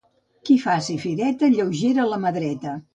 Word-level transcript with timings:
Qui 0.49 0.57
faci 0.63 0.97
fireta, 1.05 1.53
lleugera 1.59 2.11
la 2.13 2.23
mà 2.27 2.37
dreta. 2.43 2.79